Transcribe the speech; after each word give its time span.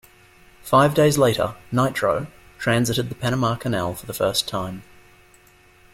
Five 0.63 0.95
days 0.95 1.19
later 1.19 1.53
"Nitro" 1.71 2.25
transited 2.57 3.09
the 3.09 3.13
Panama 3.13 3.55
Canal 3.55 3.93
for 3.93 4.07
the 4.07 4.15
first 4.15 4.47
time. 4.47 4.81